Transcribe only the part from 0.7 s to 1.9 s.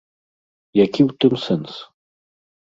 Які ў тым сэнс?